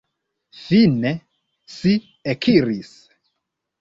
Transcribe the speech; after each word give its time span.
Fine 0.61 1.11
si 1.75 1.93
ekiris. 2.35 2.91